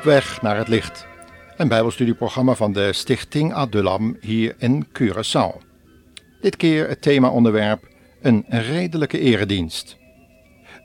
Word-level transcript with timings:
Op 0.00 0.06
weg 0.06 0.42
naar 0.42 0.56
het 0.56 0.68
licht. 0.68 1.06
Een 1.56 1.68
Bijbelstudieprogramma 1.68 2.54
van 2.54 2.72
de 2.72 2.92
Stichting 2.92 3.52
Adulam 3.52 4.16
hier 4.20 4.54
in 4.58 4.86
Curaçao. 4.86 5.56
Dit 6.40 6.56
keer 6.56 6.88
het 6.88 7.02
themaonderwerp 7.02 7.88
een 8.22 8.44
redelijke 8.48 9.18
eredienst. 9.18 9.96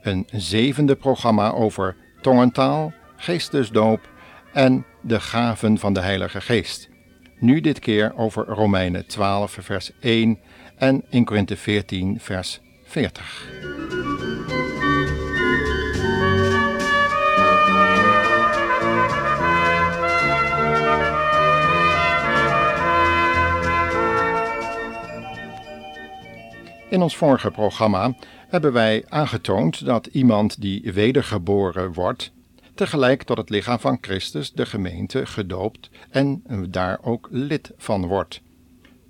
Een 0.02 0.28
zevende 0.32 0.96
programma 0.96 1.50
over 1.50 1.96
tongentaal, 2.20 2.92
geestesdoop 3.16 4.00
en 4.52 4.84
de 5.00 5.20
gaven 5.20 5.78
van 5.78 5.92
de 5.92 6.00
Heilige 6.00 6.40
Geest. 6.40 6.88
Nu 7.38 7.60
dit 7.60 7.78
keer 7.78 8.12
over 8.16 8.44
Romeinen 8.46 9.06
12 9.06 9.56
vers 9.60 9.90
1 10.00 10.38
en 10.76 11.04
in 11.08 11.24
Korinthe 11.24 11.56
14 11.56 12.20
vers 12.20 12.60
40. 12.84 13.95
In 26.88 27.02
ons 27.02 27.16
vorige 27.16 27.50
programma 27.50 28.14
hebben 28.48 28.72
wij 28.72 29.04
aangetoond 29.08 29.84
dat 29.84 30.06
iemand 30.06 30.60
die 30.60 30.92
wedergeboren 30.92 31.92
wordt, 31.92 32.32
tegelijk 32.74 33.22
tot 33.22 33.36
het 33.36 33.50
lichaam 33.50 33.78
van 33.78 33.98
Christus, 34.00 34.52
de 34.52 34.66
gemeente, 34.66 35.26
gedoopt 35.26 35.90
en 36.10 36.42
daar 36.70 36.98
ook 37.02 37.28
lid 37.30 37.72
van 37.76 38.06
wordt. 38.06 38.40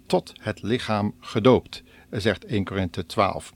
Tot 0.06 0.32
het 0.40 0.62
lichaam 0.62 1.14
gedoopt, 1.20 1.82
zegt 2.10 2.44
1 2.44 2.64
Korinthe 2.64 3.06
12. 3.06 3.52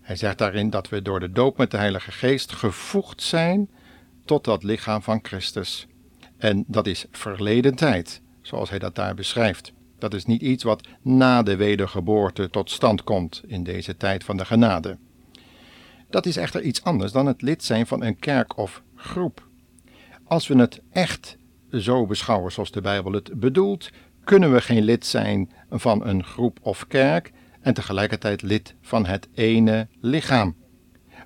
Hij 0.00 0.16
zegt 0.16 0.38
daarin 0.38 0.70
dat 0.70 0.88
we 0.88 1.02
door 1.02 1.20
de 1.20 1.32
doop 1.32 1.56
met 1.56 1.70
de 1.70 1.76
Heilige 1.76 2.12
Geest 2.12 2.52
gevoegd 2.52 3.22
zijn 3.22 3.70
tot 4.24 4.44
dat 4.44 4.62
lichaam 4.62 5.02
van 5.02 5.18
Christus. 5.22 5.86
En 6.38 6.64
dat 6.66 6.86
is 6.86 7.06
verleden 7.10 7.74
tijd, 7.74 8.20
zoals 8.42 8.70
hij 8.70 8.78
dat 8.78 8.94
daar 8.94 9.14
beschrijft. 9.14 9.72
Dat 9.98 10.14
is 10.14 10.24
niet 10.24 10.42
iets 10.42 10.62
wat 10.62 10.88
na 11.02 11.42
de 11.42 11.56
wedergeboorte 11.56 12.50
tot 12.50 12.70
stand 12.70 13.04
komt 13.04 13.42
in 13.46 13.64
deze 13.64 13.96
tijd 13.96 14.24
van 14.24 14.36
de 14.36 14.44
genade. 14.44 14.98
Dat 16.10 16.26
is 16.26 16.36
echter 16.36 16.62
iets 16.62 16.84
anders 16.84 17.12
dan 17.12 17.26
het 17.26 17.42
lid 17.42 17.64
zijn 17.64 17.86
van 17.86 18.02
een 18.02 18.18
kerk 18.18 18.56
of 18.56 18.82
groep. 18.94 19.48
Als 20.24 20.46
we 20.46 20.58
het 20.58 20.80
echt 20.92 21.38
zo 21.70 22.06
beschouwen 22.06 22.52
zoals 22.52 22.70
de 22.70 22.80
Bijbel 22.80 23.12
het 23.12 23.40
bedoelt, 23.40 23.90
kunnen 24.24 24.52
we 24.52 24.60
geen 24.60 24.82
lid 24.82 25.06
zijn 25.06 25.50
van 25.70 26.06
een 26.06 26.24
groep 26.24 26.58
of 26.62 26.86
kerk 26.86 27.32
en 27.60 27.74
tegelijkertijd 27.74 28.42
lid 28.42 28.74
van 28.80 29.06
het 29.06 29.28
ene 29.34 29.88
lichaam. 30.00 30.56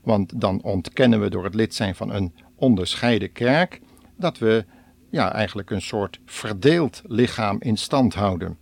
Want 0.03 0.41
dan 0.41 0.63
ontkennen 0.63 1.21
we 1.21 1.31
door 1.31 1.45
het 1.45 1.55
lid 1.55 1.75
zijn 1.75 1.95
van 1.95 2.11
een 2.11 2.35
onderscheiden 2.55 3.33
kerk 3.33 3.81
dat 4.17 4.39
we 4.39 4.65
ja, 5.11 5.33
eigenlijk 5.33 5.71
een 5.71 5.83
soort 5.83 6.21
verdeeld 6.25 7.03
lichaam 7.07 7.57
in 7.61 7.77
stand 7.77 8.15
houden. 8.15 8.59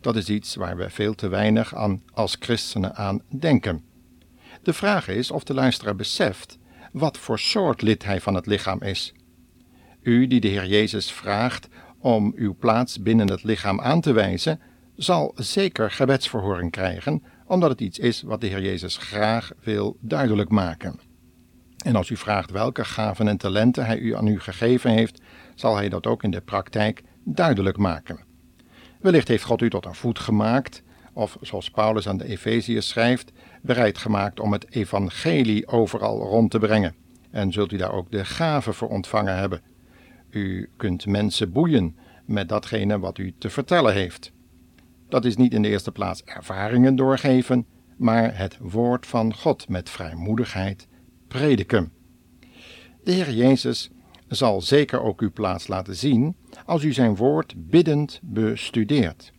Dat 0.00 0.16
is 0.16 0.28
iets 0.28 0.54
waar 0.54 0.76
we 0.76 0.90
veel 0.90 1.14
te 1.14 1.28
weinig 1.28 1.74
aan 1.74 2.02
als 2.12 2.36
christenen 2.38 2.96
aan 2.96 3.22
denken. 3.28 3.84
De 4.62 4.72
vraag 4.72 5.08
is 5.08 5.30
of 5.30 5.44
de 5.44 5.54
luisteraar 5.54 5.96
beseft 5.96 6.58
wat 6.92 7.18
voor 7.18 7.38
soort 7.38 7.82
lid 7.82 8.04
hij 8.04 8.20
van 8.20 8.34
het 8.34 8.46
lichaam 8.46 8.82
is. 8.82 9.14
U 10.02 10.26
die 10.26 10.40
de 10.40 10.48
Heer 10.48 10.66
Jezus 10.66 11.12
vraagt 11.12 11.68
om 11.98 12.32
uw 12.36 12.56
plaats 12.58 13.02
binnen 13.02 13.30
het 13.30 13.42
lichaam 13.42 13.80
aan 13.80 14.00
te 14.00 14.12
wijzen, 14.12 14.60
zal 14.96 15.32
zeker 15.34 15.90
gebedsverhoring 15.90 16.70
krijgen, 16.70 17.22
omdat 17.46 17.70
het 17.70 17.80
iets 17.80 17.98
is 17.98 18.22
wat 18.22 18.40
de 18.40 18.46
Heer 18.46 18.62
Jezus 18.62 18.96
graag 18.96 19.52
wil 19.60 19.96
duidelijk 20.00 20.50
maken. 20.50 21.07
En 21.88 21.96
als 21.96 22.10
u 22.10 22.16
vraagt 22.16 22.50
welke 22.50 22.84
gaven 22.84 23.28
en 23.28 23.36
talenten 23.36 23.86
hij 23.86 23.98
u 23.98 24.16
aan 24.16 24.26
u 24.26 24.40
gegeven 24.40 24.90
heeft, 24.90 25.20
zal 25.54 25.76
hij 25.76 25.88
dat 25.88 26.06
ook 26.06 26.22
in 26.22 26.30
de 26.30 26.40
praktijk 26.40 27.02
duidelijk 27.24 27.76
maken. 27.76 28.18
Wellicht 29.00 29.28
heeft 29.28 29.44
God 29.44 29.62
u 29.62 29.70
tot 29.70 29.86
een 29.86 29.94
voet 29.94 30.18
gemaakt, 30.18 30.82
of 31.12 31.36
zoals 31.40 31.70
Paulus 31.70 32.08
aan 32.08 32.16
de 32.16 32.24
Efeziërs 32.24 32.88
schrijft, 32.88 33.32
bereid 33.62 33.98
gemaakt 33.98 34.40
om 34.40 34.52
het 34.52 34.70
evangelie 34.70 35.68
overal 35.68 36.18
rond 36.18 36.50
te 36.50 36.58
brengen. 36.58 36.94
En 37.30 37.52
zult 37.52 37.72
u 37.72 37.76
daar 37.76 37.92
ook 37.92 38.10
de 38.10 38.24
gave 38.24 38.72
voor 38.72 38.88
ontvangen 38.88 39.36
hebben. 39.36 39.60
U 40.30 40.70
kunt 40.76 41.06
mensen 41.06 41.52
boeien 41.52 41.96
met 42.24 42.48
datgene 42.48 42.98
wat 42.98 43.18
u 43.18 43.34
te 43.38 43.50
vertellen 43.50 43.92
heeft. 43.92 44.32
Dat 45.08 45.24
is 45.24 45.36
niet 45.36 45.54
in 45.54 45.62
de 45.62 45.68
eerste 45.68 45.92
plaats 45.92 46.22
ervaringen 46.24 46.96
doorgeven, 46.96 47.66
maar 47.96 48.36
het 48.36 48.58
woord 48.60 49.06
van 49.06 49.34
God 49.34 49.68
met 49.68 49.90
vrijmoedigheid 49.90 50.87
prediken. 51.28 51.92
De 53.04 53.12
Heer 53.12 53.32
Jezus 53.32 53.90
zal 54.28 54.60
zeker 54.60 55.02
ook 55.02 55.20
uw 55.20 55.32
plaats 55.32 55.68
laten 55.68 55.96
zien 55.96 56.36
als 56.66 56.82
u 56.82 56.92
zijn 56.92 57.16
woord 57.16 57.54
biddend 57.56 58.20
bestudeert. 58.22 59.32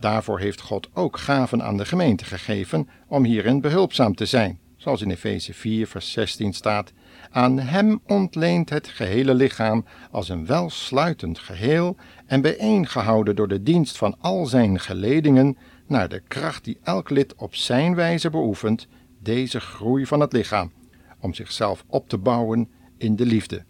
Daarvoor 0.00 0.38
heeft 0.38 0.60
God 0.60 0.88
ook 0.94 1.18
gaven 1.18 1.62
aan 1.62 1.76
de 1.76 1.84
gemeente 1.84 2.24
gegeven 2.24 2.88
om 3.08 3.24
hierin 3.24 3.60
behulpzaam 3.60 4.14
te 4.14 4.26
zijn, 4.26 4.58
zoals 4.76 5.02
in 5.02 5.10
Efeze 5.10 5.54
4, 5.54 5.86
vers 5.86 6.12
16 6.12 6.52
staat: 6.52 6.92
Aan 7.30 7.58
hem 7.58 8.00
ontleent 8.06 8.70
het 8.70 8.88
gehele 8.88 9.34
lichaam 9.34 9.84
als 10.10 10.28
een 10.28 10.46
welsluitend 10.46 11.38
geheel 11.38 11.96
en 12.26 12.40
bijeengehouden 12.40 13.36
door 13.36 13.48
de 13.48 13.62
dienst 13.62 13.96
van 13.96 14.16
al 14.20 14.46
zijn 14.46 14.80
geledingen, 14.80 15.56
naar 15.86 16.08
de 16.08 16.22
kracht 16.28 16.64
die 16.64 16.78
elk 16.82 17.10
lid 17.10 17.34
op 17.34 17.54
zijn 17.54 17.94
wijze 17.94 18.30
beoefent, 18.30 18.86
deze 19.22 19.60
groei 19.60 20.06
van 20.06 20.20
het 20.20 20.32
lichaam, 20.32 20.72
om 21.20 21.34
zichzelf 21.34 21.84
op 21.86 22.08
te 22.08 22.18
bouwen 22.18 22.70
in 22.96 23.16
de 23.16 23.26
liefde 23.26 23.64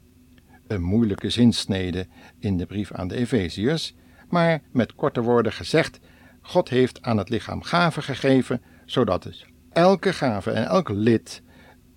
een 0.67 0.83
moeilijke 0.83 1.31
zinsnede 1.31 2.07
in 2.39 2.57
de 2.57 2.67
brief 2.67 2.93
aan 2.93 3.09
de 3.09 3.17
Efeziërs, 3.17 3.95
maar 4.29 4.63
met 4.73 4.95
korte 4.95 5.23
woorden 5.23 5.53
gezegd: 5.53 6.01
God 6.41 6.69
heeft 6.69 7.03
aan 7.03 7.19
het 7.19 7.29
lichaam 7.29 7.63
gaven 7.63 8.03
gegeven, 8.03 8.63
zodat 8.85 9.23
dus 9.23 9.47
elke 9.73 10.13
gave 10.13 10.51
en 10.51 10.67
elk 10.67 10.89
lid 10.89 11.43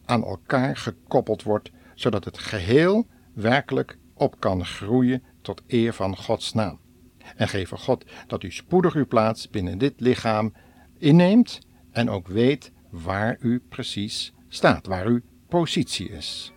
aan 0.05 0.23
elkaar 0.23 0.77
gekoppeld 0.77 1.43
wordt, 1.43 1.71
zodat 1.95 2.25
het 2.25 2.37
geheel 2.37 3.07
werkelijk 3.33 3.97
op 4.13 4.39
kan 4.39 4.65
groeien 4.65 5.23
tot 5.41 5.61
eer 5.67 5.93
van 5.93 6.17
Gods 6.17 6.53
naam. 6.53 6.79
En 7.35 7.47
geef 7.47 7.69
God 7.69 8.05
dat 8.27 8.43
u 8.43 8.51
spoedig 8.51 8.93
uw 8.93 9.07
plaats 9.07 9.49
binnen 9.49 9.77
dit 9.77 9.93
lichaam 9.97 10.53
inneemt 10.97 11.59
en 11.91 12.09
ook 12.09 12.27
weet 12.27 12.71
waar 12.89 13.37
u 13.39 13.59
precies 13.69 14.33
staat, 14.47 14.87
waar 14.87 15.05
uw 15.05 15.21
positie 15.49 16.09
is. 16.11 16.53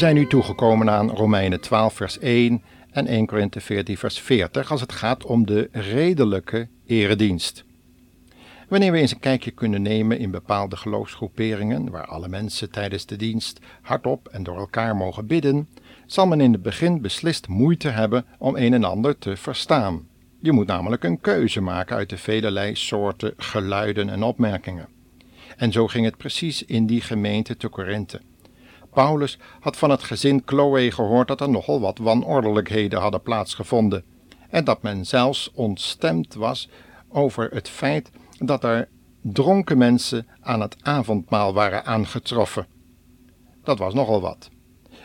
zijn 0.00 0.14
nu 0.14 0.26
toegekomen 0.26 0.90
aan 0.90 1.10
Romeinen 1.10 1.60
12, 1.60 1.94
vers 1.94 2.18
1 2.18 2.62
en 2.90 3.06
1 3.06 3.26
Korinthe 3.26 3.60
14, 3.60 3.96
vers 3.96 4.20
40, 4.20 4.70
als 4.70 4.80
het 4.80 4.92
gaat 4.92 5.24
om 5.24 5.46
de 5.46 5.68
redelijke 5.72 6.68
eredienst. 6.86 7.64
Wanneer 8.70 8.92
we 8.92 8.98
eens 8.98 9.12
een 9.12 9.20
kijkje 9.20 9.50
kunnen 9.50 9.82
nemen 9.82 10.18
in 10.18 10.30
bepaalde 10.30 10.76
geloofsgroeperingen, 10.76 11.90
waar 11.90 12.06
alle 12.06 12.28
mensen 12.28 12.70
tijdens 12.70 13.06
de 13.06 13.16
dienst 13.16 13.60
hardop 13.82 14.28
en 14.28 14.42
door 14.42 14.58
elkaar 14.58 14.96
mogen 14.96 15.26
bidden, 15.26 15.68
zal 16.06 16.26
men 16.26 16.40
in 16.40 16.52
het 16.52 16.62
begin 16.62 17.00
beslist 17.00 17.48
moeite 17.48 17.88
hebben 17.88 18.24
om 18.38 18.56
een 18.56 18.72
en 18.74 18.84
ander 18.84 19.18
te 19.18 19.36
verstaan. 19.36 20.08
Je 20.40 20.52
moet 20.52 20.66
namelijk 20.66 21.04
een 21.04 21.20
keuze 21.20 21.60
maken 21.60 21.96
uit 21.96 22.10
de 22.10 22.16
velelei 22.16 22.74
soorten 22.74 23.34
geluiden 23.36 24.08
en 24.08 24.22
opmerkingen. 24.22 24.88
En 25.56 25.72
zo 25.72 25.86
ging 25.86 26.04
het 26.04 26.16
precies 26.16 26.64
in 26.64 26.86
die 26.86 27.00
gemeente 27.00 27.56
te 27.56 27.68
Korinthe. 27.68 28.20
Paulus 28.92 29.38
had 29.60 29.76
van 29.76 29.90
het 29.90 30.02
gezin 30.02 30.42
Chloe 30.44 30.90
gehoord 30.90 31.28
dat 31.28 31.40
er 31.40 31.50
nogal 31.50 31.80
wat 31.80 31.98
wanordelijkheden 31.98 33.00
hadden 33.00 33.22
plaatsgevonden 33.22 34.04
en 34.50 34.64
dat 34.64 34.82
men 34.82 35.06
zelfs 35.06 35.50
ontstemd 35.54 36.34
was 36.34 36.68
over 37.08 37.48
het 37.52 37.68
feit 37.68 38.10
dat 38.46 38.64
er 38.64 38.88
dronken 39.22 39.78
mensen 39.78 40.26
aan 40.40 40.60
het 40.60 40.76
avondmaal 40.82 41.54
waren 41.54 41.84
aangetroffen. 41.84 42.66
Dat 43.64 43.78
was 43.78 43.94
nogal 43.94 44.20
wat. 44.20 44.50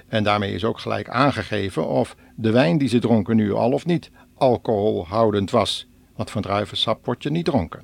En 0.08 0.24
daarmee 0.24 0.54
is 0.54 0.64
ook 0.64 0.80
gelijk 0.80 1.10
aangegeven 1.10 1.88
of 1.88 2.16
de 2.36 2.52
wijn 2.52 2.78
die 2.78 2.88
ze 2.88 3.00
dronken 3.00 3.36
nu 3.36 3.54
al 3.54 3.72
of 3.72 3.86
niet 3.86 4.12
alcoholhoudend 4.36 5.52
was, 5.52 5.88
want 6.16 6.32
van 6.32 6.42
druivensap 6.42 7.06
wordt 7.06 7.24
je 7.24 7.32
niet 7.32 7.46
dronken. 7.46 7.84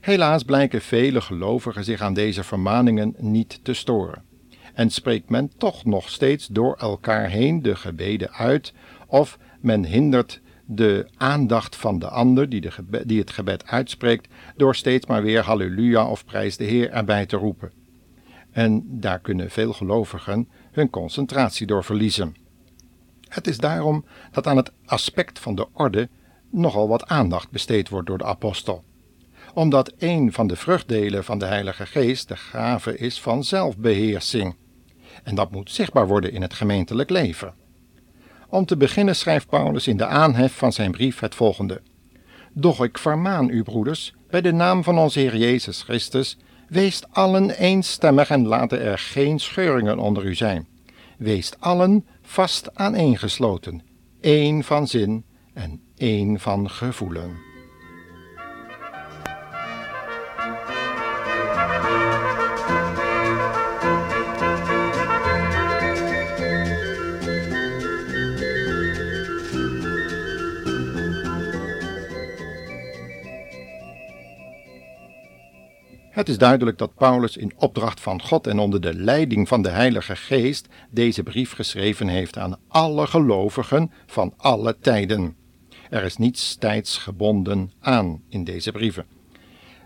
Helaas 0.00 0.42
blijken 0.42 0.80
vele 0.80 1.20
gelovigen 1.20 1.84
zich 1.84 2.00
aan 2.00 2.14
deze 2.14 2.44
vermaningen 2.44 3.14
niet 3.18 3.60
te 3.62 3.72
storen 3.72 4.30
en 4.74 4.90
spreekt 4.90 5.30
men 5.30 5.50
toch 5.58 5.84
nog 5.84 6.10
steeds 6.10 6.46
door 6.46 6.76
elkaar 6.76 7.28
heen 7.28 7.62
de 7.62 7.76
gebeden 7.76 8.32
uit, 8.32 8.72
of 9.06 9.38
men 9.60 9.84
hindert 9.84 10.40
de 10.74 11.06
aandacht 11.16 11.76
van 11.76 11.98
de 11.98 12.08
ander 12.08 12.48
die, 12.48 12.60
de 12.60 13.02
die 13.06 13.18
het 13.18 13.30
gebed 13.30 13.66
uitspreekt, 13.66 14.28
door 14.56 14.74
steeds 14.74 15.06
maar 15.06 15.22
weer 15.22 15.42
halleluja 15.42 16.08
of 16.08 16.24
prijs 16.24 16.56
de 16.56 16.64
Heer 16.64 16.90
erbij 16.90 17.26
te 17.26 17.36
roepen. 17.36 17.72
En 18.50 18.84
daar 18.86 19.18
kunnen 19.18 19.50
veel 19.50 19.72
gelovigen 19.72 20.48
hun 20.72 20.90
concentratie 20.90 21.66
door 21.66 21.84
verliezen. 21.84 22.36
Het 23.28 23.46
is 23.46 23.58
daarom 23.58 24.04
dat 24.30 24.46
aan 24.46 24.56
het 24.56 24.72
aspect 24.84 25.38
van 25.38 25.54
de 25.54 25.66
orde 25.72 26.08
nogal 26.50 26.88
wat 26.88 27.06
aandacht 27.06 27.50
besteed 27.50 27.88
wordt 27.88 28.06
door 28.06 28.18
de 28.18 28.24
apostel. 28.24 28.84
Omdat 29.54 29.92
een 29.98 30.32
van 30.32 30.46
de 30.46 30.56
vruchtdelen 30.56 31.24
van 31.24 31.38
de 31.38 31.44
Heilige 31.44 31.86
Geest 31.86 32.28
de 32.28 32.36
gave 32.36 32.98
is 32.98 33.20
van 33.20 33.44
zelfbeheersing. 33.44 34.56
En 35.22 35.34
dat 35.34 35.50
moet 35.50 35.70
zichtbaar 35.70 36.06
worden 36.06 36.32
in 36.32 36.42
het 36.42 36.54
gemeentelijk 36.54 37.10
leven. 37.10 37.54
Om 38.52 38.64
te 38.64 38.76
beginnen 38.76 39.16
schrijft 39.16 39.48
Paulus 39.48 39.86
in 39.86 39.96
de 39.96 40.06
aanhef 40.06 40.56
van 40.56 40.72
zijn 40.72 40.90
brief 40.90 41.20
het 41.20 41.34
volgende: 41.34 41.80
Doch 42.52 42.84
ik 42.84 42.98
vermaan 42.98 43.48
u, 43.48 43.62
broeders, 43.62 44.14
bij 44.30 44.40
de 44.40 44.52
naam 44.52 44.84
van 44.84 44.98
onze 44.98 45.18
Heer 45.18 45.36
Jezus 45.36 45.82
Christus, 45.82 46.38
weest 46.68 47.06
allen 47.10 47.50
eenstemmig 47.50 48.30
en 48.30 48.46
laten 48.46 48.80
er 48.80 48.98
geen 48.98 49.38
scheuringen 49.38 49.98
onder 49.98 50.24
u 50.24 50.34
zijn. 50.34 50.66
Weest 51.18 51.56
allen 51.60 52.06
vast 52.22 52.74
aaneengesloten, 52.74 53.82
één 54.20 54.62
van 54.62 54.86
zin 54.86 55.24
en 55.54 55.80
één 55.96 56.40
van 56.40 56.70
gevoelen. 56.70 57.51
Het 76.12 76.28
is 76.28 76.38
duidelijk 76.38 76.78
dat 76.78 76.94
Paulus 76.94 77.36
in 77.36 77.52
opdracht 77.56 78.00
van 78.00 78.22
God 78.22 78.46
en 78.46 78.58
onder 78.58 78.80
de 78.80 78.94
leiding 78.94 79.48
van 79.48 79.62
de 79.62 79.68
Heilige 79.68 80.16
Geest 80.16 80.68
deze 80.90 81.22
brief 81.22 81.52
geschreven 81.52 82.08
heeft 82.08 82.38
aan 82.38 82.58
alle 82.68 83.06
gelovigen 83.06 83.92
van 84.06 84.34
alle 84.36 84.76
tijden. 84.80 85.36
Er 85.90 86.02
is 86.02 86.16
niets 86.16 86.54
tijdsgebonden 86.54 87.72
aan 87.80 88.22
in 88.28 88.44
deze 88.44 88.72
brieven. 88.72 89.06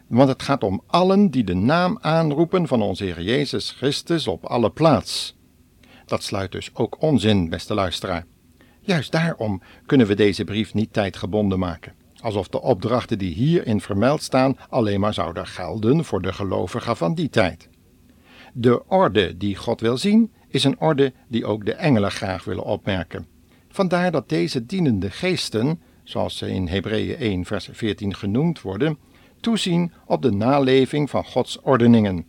Want 0.07 0.29
het 0.29 0.43
gaat 0.43 0.63
om 0.63 0.83
allen 0.87 1.31
die 1.31 1.45
de 1.45 1.55
naam 1.55 1.99
aanroepen 2.01 2.67
van 2.67 2.83
onze 2.83 3.05
Heer 3.05 3.23
Jezus 3.23 3.71
Christus 3.71 4.27
op 4.27 4.45
alle 4.45 4.71
plaats. 4.71 5.37
Dat 6.07 6.23
sluit 6.23 6.53
dus 6.53 6.71
ook 6.75 7.03
onzin, 7.03 7.49
beste 7.49 7.75
luisteraar. 7.75 8.27
Juist 8.81 9.13
daarom 9.13 9.63
kunnen 9.87 10.07
we 10.07 10.15
deze 10.15 10.45
brief 10.45 10.75
niet 10.75 10.93
tijdgebonden 10.93 11.59
maken 11.59 12.05
alsof 12.27 12.49
de 12.49 12.63
opdrachten 12.63 13.19
die 13.19 13.35
hierin 13.35 13.81
vermeld 13.81 14.23
staan 14.23 14.59
alleen 14.69 15.01
maar 15.01 15.15
zouden 15.15 15.47
gelden 15.47 16.05
voor 16.05 16.23
de 16.23 16.33
gelovigen 16.33 16.97
van 16.97 17.15
die 17.15 17.29
tijd. 17.29 17.69
De 18.53 18.87
orde 18.87 19.37
die 19.37 19.57
God 19.57 19.81
wil 19.81 19.97
zien, 19.97 20.33
is 20.49 20.65
een 20.65 20.81
orde 20.81 21.13
die 21.29 21.47
ook 21.47 21.65
de 21.65 21.75
engelen 21.75 22.11
graag 22.11 22.45
willen 22.45 22.65
opmerken. 22.65 23.27
Vandaar 23.69 24.11
dat 24.11 24.29
deze 24.29 24.67
dienende 24.67 25.11
geesten, 25.11 25.81
zoals 26.05 26.37
ze 26.37 26.51
in 26.51 26.69
Hebreeën 26.69 27.17
1 27.17 27.45
vers 27.45 27.69
14 27.73 28.15
genoemd 28.15 28.61
worden, 28.63 28.99
toezien 29.41 29.93
op 30.07 30.23
de 30.23 30.33
naleving 30.33 31.11
van 31.11 31.25
Gods 31.25 31.61
ordeningen. 31.61 32.25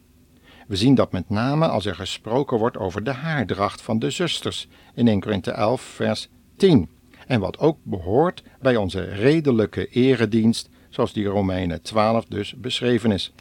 We 0.68 0.76
zien 0.76 0.96
dat 0.96 1.12
met 1.12 1.30
name 1.30 1.68
als 1.68 1.86
er 1.86 1.96
gesproken 1.96 2.58
wordt 2.58 2.78
over 2.78 3.04
de 3.04 3.14
haardracht 3.14 3.82
van 3.82 4.00
de 4.00 4.10
zusters 4.10 4.68
in 4.94 5.08
1 5.08 5.20
Korinthe 5.20 5.52
11 5.52 5.82
vers 5.82 6.30
10 6.58 6.90
en 7.28 7.40
wat 7.40 7.60
ook 7.60 7.78
behoort 7.84 8.44
bij 8.62 8.76
onze 8.76 9.02
redelijke 9.02 9.88
eredienst, 9.88 10.70
zoals 10.90 11.14
die 11.14 11.26
Romeinen 11.26 11.82
12 11.82 12.26
dus 12.26 12.56
beschreven 12.56 13.12
is. 13.12 13.34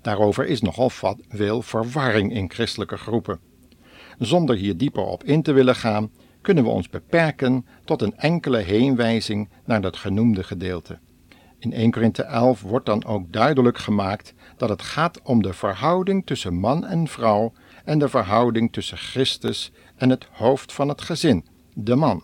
Daarover 0.00 0.46
is 0.46 0.60
nogal 0.60 0.90
veel 1.28 1.62
verwarring 1.62 2.32
in 2.32 2.50
christelijke 2.50 2.96
groepen. 2.96 3.38
Zonder 4.18 4.56
hier 4.56 4.76
dieper 4.76 5.04
op 5.04 5.24
in 5.24 5.42
te 5.42 5.52
willen 5.52 5.76
gaan, 5.76 6.10
kunnen 6.40 6.64
we 6.64 6.70
ons 6.70 6.88
beperken 6.88 7.66
tot 7.84 8.02
een 8.02 8.16
enkele 8.16 8.58
heenwijzing 8.58 9.48
naar 9.64 9.80
dat 9.80 9.96
genoemde 9.96 10.42
gedeelte. 10.42 10.98
In 11.58 11.72
1 11.72 11.90
Korinthe 11.90 12.22
11 12.22 12.62
wordt 12.62 12.86
dan 12.86 13.04
ook 13.04 13.32
duidelijk 13.32 13.78
gemaakt 13.78 14.34
dat 14.56 14.68
het 14.68 14.82
gaat 14.82 15.22
om 15.22 15.42
de 15.42 15.52
verhouding 15.52 16.26
tussen 16.26 16.54
man 16.54 16.86
en 16.86 17.06
vrouw 17.06 17.52
en 17.84 17.98
de 17.98 18.08
verhouding 18.08 18.72
tussen 18.72 18.98
Christus 18.98 19.72
en 19.96 20.10
het 20.10 20.26
hoofd 20.32 20.72
van 20.72 20.88
het 20.88 21.00
gezin, 21.00 21.46
de 21.74 21.94
man. 21.94 22.22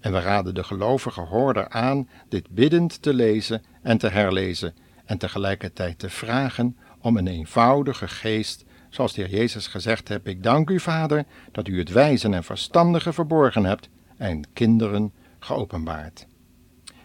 En 0.00 0.12
we 0.12 0.20
raden 0.20 0.54
de 0.54 0.64
gelovige 0.64 1.20
hoorder 1.20 1.68
aan 1.68 2.08
dit 2.28 2.50
biddend 2.50 3.02
te 3.02 3.14
lezen 3.14 3.62
en 3.82 3.98
te 3.98 4.08
herlezen 4.08 4.74
en 5.04 5.18
tegelijkertijd 5.18 5.98
te 5.98 6.10
vragen 6.10 6.76
om 7.00 7.16
een 7.16 7.26
eenvoudige 7.26 8.08
geest, 8.08 8.64
zoals 8.88 9.12
de 9.12 9.22
Heer 9.22 9.38
Jezus 9.38 9.66
gezegd 9.66 10.08
heeft: 10.08 10.26
Ik 10.26 10.42
dank 10.42 10.70
u, 10.70 10.80
Vader, 10.80 11.24
dat 11.52 11.68
u 11.68 11.78
het 11.78 11.92
wijzen 11.92 12.34
en 12.34 12.44
verstandige 12.44 13.12
verborgen 13.12 13.64
hebt 13.64 13.88
en 14.16 14.42
kinderen 14.52 15.12
geopenbaard. 15.38 16.26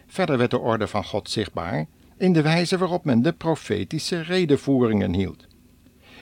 Verder 0.06 0.38
werd 0.38 0.50
de 0.50 0.58
orde 0.58 0.86
van 0.86 1.04
God 1.04 1.30
zichtbaar 1.30 1.86
in 2.16 2.32
de 2.32 2.42
wijze 2.42 2.78
waarop 2.78 3.04
men 3.04 3.22
de 3.22 3.32
profetische 3.32 4.20
redevoeringen 4.20 5.14
hield. 5.14 5.46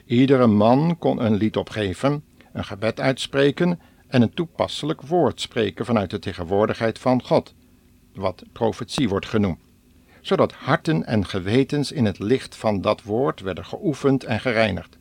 Iedere 0.05 0.47
man 0.47 0.95
kon 0.99 1.25
een 1.25 1.35
lied 1.35 1.57
opgeven, 1.57 2.23
een 2.53 2.65
gebed 2.65 2.99
uitspreken 2.99 3.79
en 4.15 4.21
een 4.21 4.33
toepasselijk 4.33 5.01
woord 5.01 5.41
spreken 5.41 5.85
vanuit 5.85 6.09
de 6.09 6.19
tegenwoordigheid 6.19 6.99
van 6.99 7.23
God, 7.23 7.53
wat 8.13 8.43
profetie 8.51 9.09
wordt 9.09 9.25
genoemd, 9.25 9.59
zodat 10.21 10.53
harten 10.53 11.05
en 11.05 11.25
gewetens 11.25 11.91
in 11.91 12.05
het 12.05 12.19
licht 12.19 12.55
van 12.55 12.81
dat 12.81 13.03
woord 13.03 13.41
werden 13.41 13.65
geoefend 13.65 14.23
en 14.23 14.39
gereinigd. 14.39 14.97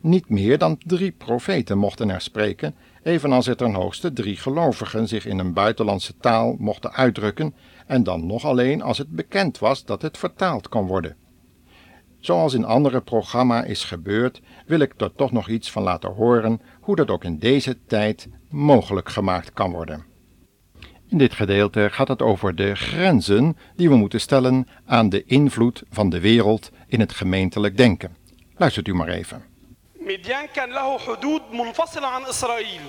Niet 0.00 0.28
meer 0.28 0.58
dan 0.58 0.78
drie 0.78 1.10
profeten 1.10 1.78
mochten 1.78 2.10
er 2.10 2.20
spreken, 2.20 2.74
evenals 3.02 3.46
er 3.46 3.56
ten 3.56 3.74
hoogste 3.74 4.12
drie 4.12 4.36
gelovigen 4.36 5.08
zich 5.08 5.26
in 5.26 5.38
een 5.38 5.52
buitenlandse 5.52 6.16
taal 6.16 6.56
mochten 6.58 6.92
uitdrukken, 6.92 7.54
en 7.86 8.02
dan 8.02 8.26
nog 8.26 8.44
alleen 8.44 8.82
als 8.82 8.98
het 8.98 9.10
bekend 9.10 9.58
was 9.58 9.84
dat 9.84 10.02
het 10.02 10.18
vertaald 10.18 10.68
kon 10.68 10.86
worden. 10.86 11.16
Zoals 12.25 12.53
in 12.53 12.65
andere 12.65 13.01
programma 13.01 13.63
is 13.63 13.83
gebeurd, 13.83 14.41
wil 14.65 14.79
ik 14.79 14.93
er 14.97 15.15
toch 15.15 15.31
nog 15.31 15.47
iets 15.47 15.71
van 15.71 15.83
laten 15.83 16.13
horen 16.13 16.61
hoe 16.81 16.95
dat 16.95 17.09
ook 17.09 17.23
in 17.23 17.39
deze 17.39 17.77
tijd 17.87 18.27
mogelijk 18.49 19.09
gemaakt 19.09 19.53
kan 19.53 19.71
worden. 19.71 20.05
In 21.07 21.17
dit 21.17 21.33
gedeelte 21.33 21.89
gaat 21.91 22.07
het 22.07 22.21
over 22.21 22.55
de 22.55 22.75
grenzen 22.75 23.57
die 23.75 23.89
we 23.89 23.95
moeten 23.95 24.21
stellen 24.21 24.67
aan 24.85 25.09
de 25.09 25.23
invloed 25.25 25.83
van 25.89 26.09
de 26.09 26.19
wereld 26.19 26.71
in 26.87 26.99
het 26.99 27.11
gemeentelijk 27.11 27.77
denken. 27.77 28.15
Luistert 28.57 28.87
u 28.87 28.93
maar 28.93 29.07
even. 29.07 29.43
Midian 29.93 30.47
kan 30.53 30.69
له 30.69 30.97
حدود 30.97 31.41
منفصلة 31.51 32.07
عن 32.07 32.25
إسرائيل. 32.25 32.81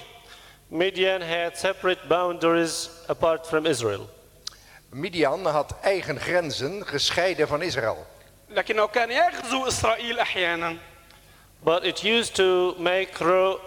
Midian 0.69 1.21
had 1.21 1.59
separate 1.59 2.07
boundaries 2.09 2.91
apart 3.07 3.47
from 3.47 3.67
Israel. 3.67 4.09
Midian 4.91 5.47
had 5.47 5.75
eigen 5.83 6.21
grenzen 6.21 6.87
gescheiden 6.87 7.49
van 7.49 7.63
Israël. 7.63 8.07
لكنه 8.51 8.87
كان 8.87 9.11
يغزو 9.11 9.69
إسرائيل 9.69 10.19
أحيانا. 10.19 10.77
But 11.65 11.85
it 11.85 12.03
used 12.03 12.35
to 12.35 12.75
make 12.79 13.13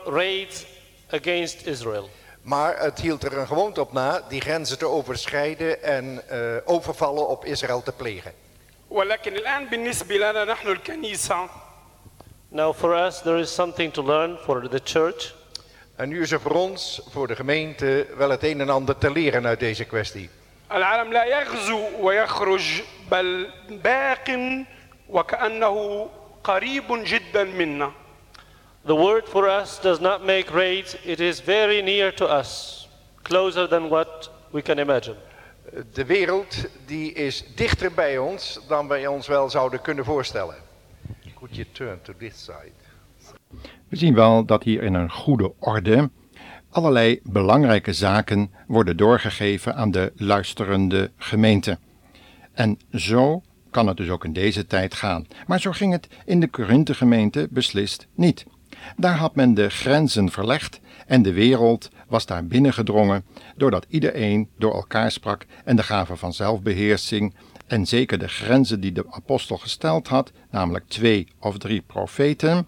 raids 0.05 0.65
against 1.11 1.67
Israel. 1.67 2.09
Maar 2.41 2.79
het 2.79 2.99
hield 2.99 3.23
er 3.23 3.37
een 3.37 3.47
gewoonte 3.47 3.81
op 3.81 3.93
na 3.93 4.21
die 4.29 4.41
grenzen 4.41 4.77
te 4.77 4.85
overschrijden 4.85 5.83
en 5.83 6.21
uh, 6.31 6.55
overvallen 6.65 7.27
op 7.27 7.45
Israël 7.45 7.83
te 7.83 7.91
plegen. 7.91 8.33
ولكن 8.89 9.35
الآن 9.35 9.69
بالنسبة 9.69 10.15
لنا 10.15 10.45
نحن 10.45 10.67
الكنيسة. 10.67 11.49
Now 12.49 12.73
for 12.73 13.05
us 13.05 13.21
there 13.21 13.39
is 13.39 13.53
something 13.53 13.93
to 13.93 14.03
learn 14.03 14.37
for 14.37 14.69
the 14.69 14.79
church. 14.83 15.33
En 15.95 16.09
nu 16.09 16.21
is 16.21 16.31
er 16.31 16.41
voor 16.41 16.51
ons, 16.51 17.01
voor 17.09 17.27
de 17.27 17.35
gemeente, 17.35 18.07
wel 18.17 18.29
het 18.29 18.43
een 18.43 18.61
en 18.61 18.69
ander 18.69 18.97
te 18.97 19.11
leren 19.11 19.45
uit 19.45 19.59
deze 19.59 19.85
kwestie. 19.85 20.29
العالم 20.71 21.13
لا 21.13 21.25
يغزو 21.25 21.81
ويخرج 21.99 22.81
بل 23.11 23.49
باق 23.69 24.39
وكأنه 25.09 26.09
قريب 26.43 27.03
جدا 27.03 27.43
منا. 27.43 27.91
The 28.85 28.95
word 28.95 29.27
for 29.27 29.49
us 29.49 29.79
does 29.79 29.99
not 29.99 30.23
make 30.23 30.53
raids, 30.53 30.95
it 31.03 31.19
is 31.19 31.39
very 31.39 31.81
near 31.81 32.13
to 32.13 32.25
us, 32.39 32.87
closer 33.23 33.67
than 33.67 33.89
what 33.89 34.29
we 34.51 34.61
can 34.61 34.79
imagine. 34.79 35.17
De 35.93 36.05
wereld 36.05 36.65
die 36.85 37.13
is 37.13 37.43
dichter 37.55 37.91
bij 37.93 38.17
ons 38.17 38.59
dan 38.67 38.87
wij 38.87 39.07
ons 39.07 39.27
wel 39.27 39.49
zouden 39.49 39.81
kunnen 39.81 40.05
voorstellen. 40.05 40.55
Could 41.35 41.55
you 41.55 41.67
turn 41.71 42.01
to 42.01 42.13
this 42.17 42.43
side? 42.43 42.71
We 43.89 43.95
zien 43.95 44.15
wel 44.15 44.45
dat 44.45 44.63
hier 44.63 44.83
in 44.83 44.93
een 44.93 45.11
goede 45.11 45.53
orde 45.59 46.09
allerlei 46.70 47.20
belangrijke 47.22 47.92
zaken 47.92 48.50
worden 48.66 48.96
doorgegeven 48.96 49.74
aan 49.74 49.90
de 49.90 50.12
luisterende 50.16 51.10
gemeente. 51.16 51.78
En 52.52 52.78
zo 52.92 53.42
kan 53.70 53.86
het 53.86 53.96
dus 53.96 54.08
ook 54.08 54.24
in 54.24 54.32
deze 54.32 54.66
tijd 54.66 54.94
gaan. 54.94 55.26
Maar 55.46 55.60
zo 55.60 55.72
ging 55.72 55.92
het 55.92 56.08
in 56.24 56.40
de 56.40 56.48
Korinthe 56.48 56.94
gemeente 56.94 57.48
beslist 57.50 58.06
niet. 58.14 58.44
Daar 58.96 59.16
had 59.16 59.34
men 59.34 59.54
de 59.54 59.68
grenzen 59.68 60.30
verlegd 60.30 60.80
en 61.06 61.22
de 61.22 61.32
wereld 61.32 61.90
was 62.08 62.26
daar 62.26 62.46
binnengedrongen, 62.46 63.24
doordat 63.56 63.86
iedereen 63.88 64.48
door 64.58 64.74
elkaar 64.74 65.10
sprak 65.10 65.46
en 65.64 65.76
de 65.76 65.82
gave 65.82 66.16
van 66.16 66.32
zelfbeheersing 66.32 67.34
en 67.66 67.86
zeker 67.86 68.18
de 68.18 68.28
grenzen 68.28 68.80
die 68.80 68.92
de 68.92 69.06
apostel 69.10 69.56
gesteld 69.56 70.08
had, 70.08 70.32
namelijk 70.50 70.88
twee 70.88 71.28
of 71.38 71.58
drie 71.58 71.80
profeten, 71.80 72.66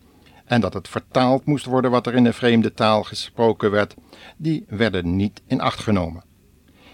en 0.52 0.61
dat 0.61 0.75
het 0.75 0.88
vertaald 0.88 1.44
moest 1.44 1.64
worden 1.64 1.90
wat 1.90 2.06
er 2.06 2.14
in 2.14 2.25
de 2.25 2.32
vreemde 2.32 2.75
taal 2.75 3.02
gesproken 3.02 3.71
werd, 3.71 3.94
die 4.37 4.64
werden 4.68 5.16
niet 5.16 5.42
in 5.47 5.61
acht 5.61 5.80
genomen. 5.80 6.25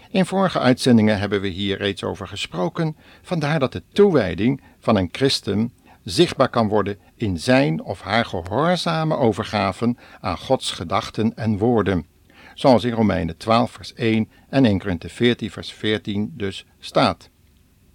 In 0.09 0.25
vorige 0.25 0.59
uitzendingen 0.59 1.19
hebben 1.19 1.41
we 1.41 1.47
hier 1.47 1.77
reeds 1.77 2.03
over 2.03 2.27
gesproken, 2.27 2.95
vandaar 3.21 3.59
dat 3.59 3.71
de 3.71 3.83
toewijding 3.93 4.61
van 4.79 4.95
een 4.95 5.09
christen 5.11 5.73
zichtbaar 6.03 6.49
kan 6.49 6.67
worden 6.67 6.97
in 7.15 7.39
zijn 7.39 7.83
of 7.83 8.01
haar 8.01 8.25
gehoorzame 8.25 9.15
overgaven 9.15 9.97
aan 10.21 10.37
Gods 10.37 10.71
gedachten 10.71 11.35
en 11.35 11.57
woorden, 11.57 12.05
zoals 12.53 12.83
in 12.83 12.93
Romeinen 12.93 13.37
12 13.37 13.71
vers 13.71 13.93
1 13.93 14.29
en 14.49 14.65
1 14.65 14.79
Korinthe 14.79 15.09
14 15.09 15.51
vers 15.51 15.73
14 15.73 16.33
dus 16.35 16.65
staat. 16.79 17.29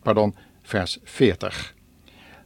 Pardon, 0.02 0.34
vers 0.62 0.98
40. 1.04 1.74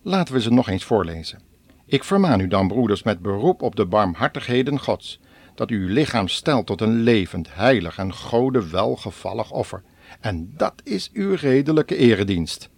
Laten 0.03 0.35
we 0.35 0.41
ze 0.41 0.51
nog 0.51 0.69
eens 0.69 0.85
voorlezen. 0.85 1.48
Ik 1.91 2.05
vermaan 2.05 2.41
u 2.41 2.49
dan, 2.49 2.69
broeders, 2.69 3.03
met 3.03 3.23
beroep 3.23 3.63
op 3.63 3.77
de 3.77 3.87
barmhartigheden 3.87 4.79
Gods, 4.79 5.21
dat 5.55 5.71
u 5.71 5.83
uw 5.83 5.93
lichaam 5.93 6.29
stelt 6.29 6.67
tot 6.67 6.81
een 6.81 7.03
levend, 7.03 7.55
heilig 7.55 7.99
en 7.99 8.13
gode 8.13 8.71
welgevallig 8.71 9.51
offer. 9.51 9.83
En 10.21 10.53
dat 10.57 10.75
is 10.85 11.11
uw 11.13 11.35
redelijke 11.35 11.97
eredienst. 11.97 12.71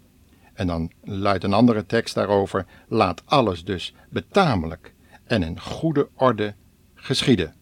En 0.55 0.67
dan 0.67 0.93
luidt 1.03 1.45
een 1.45 1.53
andere 1.53 1.87
tekst 1.87 2.15
daarover: 2.15 2.67
laat 2.89 3.23
alles 3.25 3.65
dus 3.65 3.95
betamelijk 4.11 4.95
en 5.25 5.43
in 5.43 5.61
goede 5.61 6.09
orde 6.15 6.55
geschieden. 6.95 7.55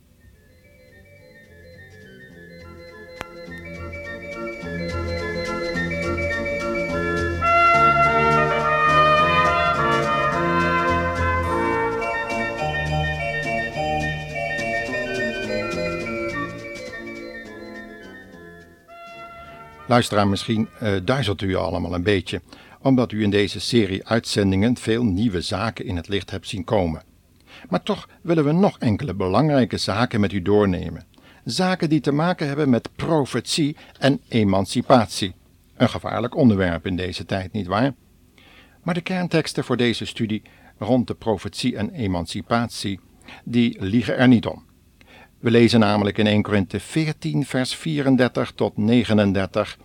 Luisteraar, 19.88 20.28
misschien 20.28 20.68
uh, 20.82 20.96
duizelt 21.04 21.42
u 21.42 21.54
allemaal 21.54 21.94
een 21.94 22.02
beetje, 22.02 22.40
omdat 22.82 23.12
u 23.12 23.22
in 23.22 23.30
deze 23.30 23.60
serie 23.60 24.06
uitzendingen 24.06 24.76
veel 24.76 25.04
nieuwe 25.04 25.40
zaken 25.40 25.84
in 25.84 25.96
het 25.96 26.08
licht 26.08 26.30
hebt 26.30 26.48
zien 26.48 26.64
komen. 26.64 27.02
Maar 27.68 27.82
toch 27.82 28.08
willen 28.22 28.44
we 28.44 28.52
nog 28.52 28.78
enkele 28.78 29.14
belangrijke 29.14 29.78
zaken 29.78 30.20
met 30.20 30.32
u 30.32 30.42
doornemen. 30.42 31.06
Zaken 31.44 31.88
die 31.88 32.00
te 32.00 32.12
maken 32.12 32.46
hebben 32.46 32.70
met 32.70 32.88
profetie 32.96 33.76
en 33.98 34.20
emancipatie. 34.28 35.34
Een 35.76 35.88
gevaarlijk 35.88 36.36
onderwerp 36.36 36.86
in 36.86 36.96
deze 36.96 37.24
tijd, 37.24 37.52
nietwaar? 37.52 37.94
Maar 38.82 38.94
de 38.94 39.00
kernteksten 39.00 39.64
voor 39.64 39.76
deze 39.76 40.04
studie 40.04 40.42
rond 40.78 41.06
de 41.06 41.14
profetie 41.14 41.76
en 41.76 41.90
emancipatie, 41.90 43.00
die 43.44 43.76
liegen 43.80 44.16
er 44.16 44.28
niet 44.28 44.46
om. 44.46 44.67
We 45.38 45.50
lezen 45.50 45.80
namelijk 45.80 46.18
in 46.18 46.26
1 46.26 46.42
Korinthe 46.42 46.80
14, 46.80 47.46
vers 47.46 47.74
34 47.74 48.52
tot 48.52 48.76
39 48.76 49.78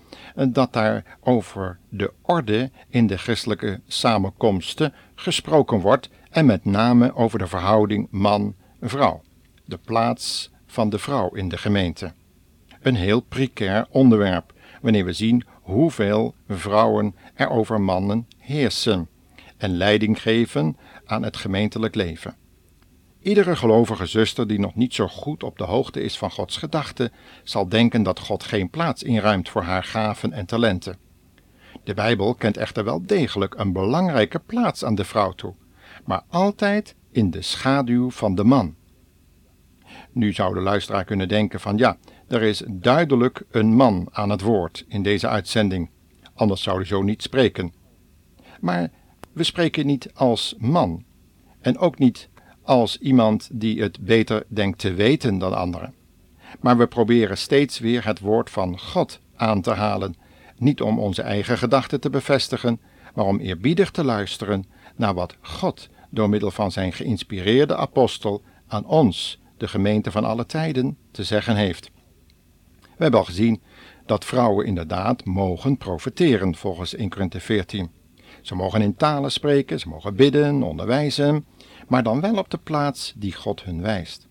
dat 0.49 0.73
daar 0.73 1.17
over 1.19 1.79
de 1.89 2.13
orde 2.21 2.71
in 2.89 3.07
de 3.07 3.17
christelijke 3.17 3.81
samenkomsten 3.87 4.93
gesproken 5.15 5.79
wordt 5.79 6.09
en 6.29 6.45
met 6.45 6.65
name 6.65 7.15
over 7.15 7.39
de 7.39 7.47
verhouding 7.47 8.07
man-vrouw, 8.11 9.21
de 9.65 9.77
plaats 9.77 10.51
van 10.65 10.89
de 10.89 10.99
vrouw 10.99 11.29
in 11.29 11.49
de 11.49 11.57
gemeente. 11.57 12.13
Een 12.81 12.95
heel 12.95 13.21
precair 13.21 13.85
onderwerp 13.89 14.53
wanneer 14.81 15.05
we 15.05 15.13
zien 15.13 15.45
hoeveel 15.61 16.35
vrouwen 16.47 17.15
er 17.33 17.49
over 17.49 17.81
mannen 17.81 18.27
heersen 18.37 19.07
en 19.57 19.77
leiding 19.77 20.21
geven 20.21 20.77
aan 21.05 21.23
het 21.23 21.37
gemeentelijk 21.37 21.95
leven. 21.95 22.35
Iedere 23.23 23.55
gelovige 23.55 24.05
zuster 24.05 24.47
die 24.47 24.59
nog 24.59 24.75
niet 24.75 24.93
zo 24.93 25.07
goed 25.07 25.43
op 25.43 25.57
de 25.57 25.63
hoogte 25.63 26.01
is 26.01 26.17
van 26.17 26.31
Gods 26.31 26.57
gedachten, 26.57 27.11
zal 27.43 27.69
denken 27.69 28.03
dat 28.03 28.19
God 28.19 28.43
geen 28.43 28.69
plaats 28.69 29.03
inruimt 29.03 29.49
voor 29.49 29.61
haar 29.61 29.83
gaven 29.83 30.31
en 30.33 30.45
talenten. 30.45 30.97
De 31.83 31.93
Bijbel 31.93 32.35
kent 32.35 32.57
echter 32.57 32.83
wel 32.83 33.05
degelijk 33.05 33.55
een 33.55 33.73
belangrijke 33.73 34.39
plaats 34.39 34.85
aan 34.85 34.95
de 34.95 35.03
vrouw 35.03 35.31
toe, 35.31 35.53
maar 36.05 36.23
altijd 36.27 36.95
in 37.11 37.31
de 37.31 37.41
schaduw 37.41 38.11
van 38.11 38.35
de 38.35 38.43
man. 38.43 38.75
Nu 40.11 40.33
zou 40.33 40.53
de 40.53 40.61
luisteraar 40.61 41.03
kunnen 41.03 41.27
denken 41.27 41.59
van 41.59 41.77
ja, 41.77 41.97
er 42.27 42.41
is 42.41 42.63
duidelijk 42.67 43.43
een 43.51 43.75
man 43.75 44.07
aan 44.11 44.29
het 44.29 44.41
woord 44.41 44.85
in 44.87 45.03
deze 45.03 45.27
uitzending, 45.27 45.89
anders 46.33 46.63
zou 46.63 46.77
hij 46.77 46.85
zo 46.85 47.01
niet 47.01 47.21
spreken. 47.21 47.73
Maar 48.59 48.91
we 49.33 49.43
spreken 49.43 49.85
niet 49.85 50.13
als 50.13 50.55
man 50.57 51.05
en 51.61 51.77
ook 51.77 51.97
niet 51.97 52.29
als 52.63 52.97
iemand 52.97 53.49
die 53.51 53.81
het 53.81 53.99
beter 53.99 54.43
denkt 54.47 54.79
te 54.79 54.93
weten 54.93 55.37
dan 55.37 55.57
anderen. 55.57 55.93
Maar 56.59 56.77
we 56.77 56.87
proberen 56.87 57.37
steeds 57.37 57.79
weer 57.79 58.05
het 58.05 58.19
woord 58.19 58.49
van 58.49 58.79
God 58.79 59.19
aan 59.35 59.61
te 59.61 59.71
halen, 59.71 60.15
niet 60.57 60.81
om 60.81 60.99
onze 60.99 61.21
eigen 61.21 61.57
gedachten 61.57 61.99
te 61.99 62.09
bevestigen, 62.09 62.79
maar 63.15 63.25
om 63.25 63.39
eerbiedig 63.39 63.91
te 63.91 64.03
luisteren 64.03 64.65
naar 64.95 65.13
wat 65.13 65.35
God 65.41 65.89
door 66.09 66.29
middel 66.29 66.51
van 66.51 66.71
zijn 66.71 66.93
geïnspireerde 66.93 67.75
apostel 67.75 68.41
aan 68.67 68.85
ons, 68.85 69.39
de 69.57 69.67
gemeente 69.67 70.11
van 70.11 70.23
alle 70.23 70.45
tijden, 70.45 70.97
te 71.11 71.23
zeggen 71.23 71.55
heeft. 71.55 71.91
We 72.81 73.03
hebben 73.03 73.19
al 73.19 73.25
gezien 73.25 73.61
dat 74.05 74.25
vrouwen 74.25 74.65
inderdaad 74.65 75.25
mogen 75.25 75.77
profeteren 75.77 76.55
volgens 76.55 76.95
1 76.95 77.09
Korinthe 77.09 77.39
14. 77.39 77.89
Ze 78.41 78.55
mogen 78.55 78.81
in 78.81 78.95
talen 78.95 79.31
spreken, 79.31 79.79
ze 79.79 79.89
mogen 79.89 80.15
bidden, 80.15 80.63
onderwijzen, 80.63 81.45
maar 81.87 82.03
dan 82.03 82.21
wel 82.21 82.37
op 82.37 82.49
de 82.49 82.57
plaats 82.57 83.13
die 83.15 83.33
God 83.33 83.63
hun 83.63 83.81
wijst. 83.81 84.27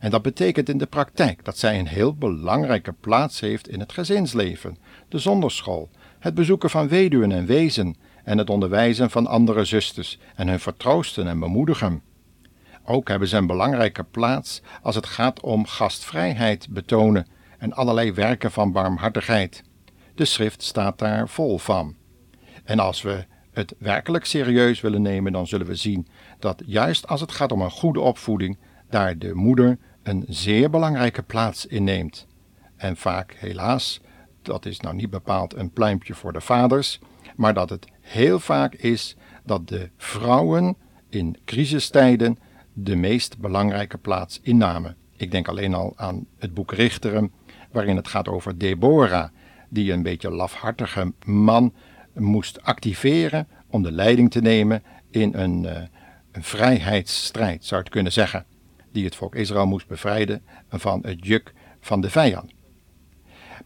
En 0.00 0.10
dat 0.10 0.22
betekent 0.22 0.68
in 0.68 0.78
de 0.78 0.86
praktijk 0.86 1.44
dat 1.44 1.58
zij 1.58 1.78
een 1.78 1.86
heel 1.86 2.14
belangrijke 2.14 2.92
plaats 2.92 3.40
heeft 3.40 3.68
in 3.68 3.80
het 3.80 3.92
gezinsleven, 3.92 4.76
de 5.08 5.18
zonderschool, 5.18 5.90
het 6.18 6.34
bezoeken 6.34 6.70
van 6.70 6.88
weduwen 6.88 7.32
en 7.32 7.46
wezen 7.46 7.96
en 8.24 8.38
het 8.38 8.50
onderwijzen 8.50 9.10
van 9.10 9.26
andere 9.26 9.64
zusters 9.64 10.18
en 10.34 10.48
hun 10.48 10.60
vertroosten 10.60 11.26
en 11.26 11.38
bemoedigen. 11.38 12.02
Ook 12.84 13.08
hebben 13.08 13.28
ze 13.28 13.36
een 13.36 13.46
belangrijke 13.46 14.04
plaats 14.04 14.62
als 14.82 14.94
het 14.94 15.06
gaat 15.06 15.40
om 15.40 15.66
gastvrijheid 15.66 16.66
betonen 16.70 17.26
en 17.58 17.72
allerlei 17.72 18.12
werken 18.12 18.52
van 18.52 18.72
barmhartigheid. 18.72 19.62
De 20.14 20.24
schrift 20.24 20.62
staat 20.62 20.98
daar 20.98 21.28
vol 21.28 21.58
van. 21.58 21.94
En 22.64 22.78
als 22.78 23.02
we 23.02 23.24
het 23.54 23.74
werkelijk 23.78 24.24
serieus 24.24 24.80
willen 24.80 25.02
nemen, 25.02 25.32
dan 25.32 25.46
zullen 25.46 25.66
we 25.66 25.74
zien 25.74 26.06
dat 26.38 26.62
juist 26.66 27.08
als 27.08 27.20
het 27.20 27.32
gaat 27.32 27.52
om 27.52 27.60
een 27.60 27.70
goede 27.70 28.00
opvoeding, 28.00 28.58
daar 28.90 29.18
de 29.18 29.34
moeder 29.34 29.78
een 30.02 30.24
zeer 30.28 30.70
belangrijke 30.70 31.22
plaats 31.22 31.66
inneemt. 31.66 32.26
En 32.76 32.96
vaak, 32.96 33.34
helaas, 33.38 34.00
dat 34.42 34.66
is 34.66 34.80
nou 34.80 34.94
niet 34.94 35.10
bepaald 35.10 35.54
een 35.54 35.70
pluimpje 35.70 36.14
voor 36.14 36.32
de 36.32 36.40
vaders, 36.40 37.00
maar 37.36 37.54
dat 37.54 37.70
het 37.70 37.86
heel 38.00 38.40
vaak 38.40 38.74
is 38.74 39.16
dat 39.44 39.68
de 39.68 39.90
vrouwen 39.96 40.76
in 41.08 41.36
crisistijden 41.44 42.38
de 42.72 42.96
meest 42.96 43.38
belangrijke 43.38 43.98
plaats 43.98 44.40
innamen. 44.42 44.96
Ik 45.16 45.30
denk 45.30 45.48
alleen 45.48 45.74
al 45.74 45.92
aan 45.96 46.26
het 46.38 46.54
boek 46.54 46.72
Richteren, 46.72 47.32
waarin 47.72 47.96
het 47.96 48.08
gaat 48.08 48.28
over 48.28 48.58
Deborah, 48.58 49.28
die 49.68 49.92
een 49.92 50.02
beetje 50.02 50.30
lafhartige 50.30 51.12
man 51.24 51.72
moest 52.14 52.62
activeren 52.62 53.48
om 53.68 53.82
de 53.82 53.92
leiding 53.92 54.30
te 54.30 54.40
nemen 54.40 54.82
in 55.10 55.34
een, 55.34 55.62
uh, 55.62 55.72
een 56.32 56.42
vrijheidsstrijd, 56.42 57.64
zou 57.64 57.82
je 57.84 57.90
kunnen 57.90 58.12
zeggen, 58.12 58.46
die 58.92 59.04
het 59.04 59.16
volk 59.16 59.34
Israël 59.34 59.66
moest 59.66 59.86
bevrijden 59.86 60.42
van 60.68 61.00
het 61.02 61.26
juk 61.26 61.52
van 61.80 62.00
de 62.00 62.10
vijand. 62.10 62.52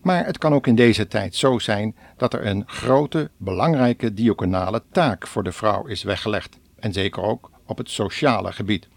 Maar 0.01 0.27
het 0.27 0.39
kan 0.39 0.55
ook 0.55 0.67
in 0.67 0.75
deze 0.75 1.07
tijd 1.07 1.35
zo 1.35 1.59
zijn 1.59 1.97
dat 2.17 2.33
er 2.33 2.47
een 2.47 2.63
grote, 2.67 3.31
belangrijke 3.37 4.15
diaconale 4.15 4.83
taak 4.93 5.27
voor 5.27 5.45
de 5.45 5.53
vrouw 5.53 5.87
is 5.87 6.03
weggelegd, 6.03 6.59
en 6.79 6.93
zeker 6.93 7.23
ook 7.23 7.51
op 7.67 7.79
het 7.79 7.91
sociale 7.91 8.53
gebied. 8.53 8.89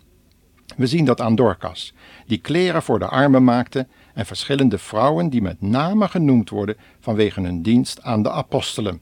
We 0.77 0.87
zien 0.87 1.05
dat 1.05 1.21
aan 1.21 1.35
Dorcas, 1.35 1.93
die 2.25 2.37
kleren 2.37 2.81
voor 2.81 2.99
de 2.99 3.07
armen 3.07 3.43
maakte, 3.43 3.87
en 4.13 4.25
verschillende 4.25 4.77
vrouwen 4.77 5.29
die 5.29 5.41
met 5.41 5.61
name 5.61 6.07
genoemd 6.07 6.49
worden 6.49 6.77
vanwege 6.99 7.41
hun 7.41 7.61
dienst 7.61 8.01
aan 8.01 8.23
de 8.23 8.31
apostelen. 8.31 9.01